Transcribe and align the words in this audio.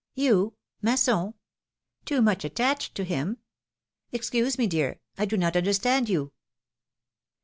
"You? 0.15 0.55
Masson? 0.81 1.35
Too 2.05 2.23
much 2.23 2.43
attached 2.43 2.95
to 2.95 3.03
him? 3.03 3.37
Excuse 4.11 4.57
me, 4.57 4.65
dear, 4.65 4.99
I 5.15 5.25
do 5.25 5.37
not 5.37 5.55
understand 5.55 6.09
you 6.09 6.33